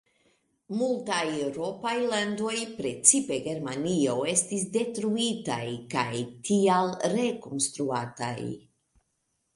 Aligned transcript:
Multaj 0.77 1.25
eŭropaj 1.41 1.91
landoj, 2.13 2.53
precipe 2.79 3.37
Germanio, 3.49 4.17
estis 4.33 4.65
detruitaj 4.79 5.61
kaj 5.95 6.09
tial 6.49 6.93
rekonstruataj. 7.17 8.37